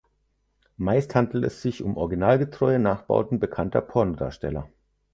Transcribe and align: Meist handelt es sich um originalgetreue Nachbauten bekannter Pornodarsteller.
Meist 0.77 1.13
handelt 1.13 1.45
es 1.45 1.61
sich 1.61 1.83
um 1.83 1.95
originalgetreue 1.95 2.79
Nachbauten 2.79 3.39
bekannter 3.39 3.81
Pornodarsteller. 3.81 4.67